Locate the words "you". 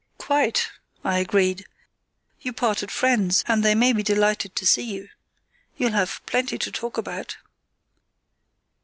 2.41-2.53, 4.81-5.09